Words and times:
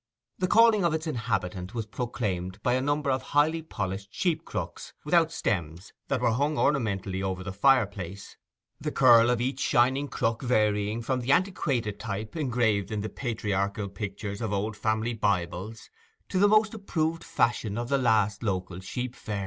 The 0.39 0.47
calling 0.47 0.83
of 0.83 0.95
its 0.95 1.05
inhabitant 1.05 1.75
was 1.75 1.85
proclaimed 1.85 2.59
by 2.63 2.73
a 2.73 2.81
number 2.81 3.11
of 3.11 3.21
highly 3.21 3.61
polished 3.61 4.09
sheep 4.11 4.45
crooks 4.45 4.93
without 5.05 5.31
stems 5.31 5.93
that 6.07 6.21
were 6.21 6.31
hung 6.31 6.57
ornamentally 6.57 7.21
over 7.21 7.43
the 7.43 7.53
fireplace, 7.53 8.35
the 8.79 8.91
curl 8.91 9.29
of 9.29 9.39
each 9.39 9.59
shining 9.59 10.07
crook 10.07 10.41
varying 10.41 11.03
from 11.03 11.21
the 11.21 11.31
antiquated 11.31 11.99
type 11.99 12.35
engraved 12.35 12.89
in 12.91 13.01
the 13.01 13.09
patriarchal 13.09 13.89
pictures 13.89 14.41
of 14.41 14.51
old 14.51 14.75
family 14.75 15.13
Bibles 15.13 15.91
to 16.29 16.39
the 16.39 16.47
most 16.47 16.73
approved 16.73 17.23
fashion 17.23 17.77
of 17.77 17.89
the 17.89 17.99
last 17.99 18.41
local 18.41 18.79
sheep 18.79 19.15
fair. 19.15 19.39